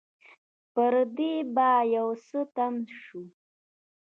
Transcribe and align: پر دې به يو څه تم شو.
پر 0.73 0.93
دې 1.17 1.33
به 1.55 1.69
يو 1.95 2.07
څه 2.27 2.39
تم 2.55 2.73
شو. 3.01 3.21